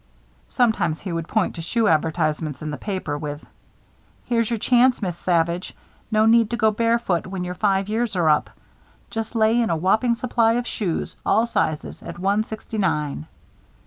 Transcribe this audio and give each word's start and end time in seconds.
Sometimes 0.47 0.99
he 1.01 1.11
would 1.13 1.27
point 1.27 1.53
to 1.53 1.61
shoe 1.61 1.87
advertisements 1.87 2.63
in 2.63 2.71
the 2.71 2.77
papers, 2.77 3.21
with: 3.21 3.45
"Here's 4.25 4.49
your 4.49 4.57
chance, 4.57 4.99
Miss 4.99 5.15
Savage. 5.15 5.75
No 6.09 6.25
need 6.25 6.49
to 6.49 6.57
go 6.57 6.71
barefoot 6.71 7.27
when 7.27 7.43
your 7.43 7.53
five 7.53 7.87
years 7.87 8.15
are 8.15 8.27
up. 8.27 8.49
Just 9.11 9.35
lay 9.35 9.61
in 9.61 9.69
a 9.69 9.77
whopping 9.77 10.15
supply 10.15 10.53
of 10.53 10.65
shoes, 10.65 11.15
all 11.23 11.45
sizes, 11.45 12.01
at 12.01 12.17
one 12.17 12.43
sixty 12.43 12.79
nine." 12.79 13.27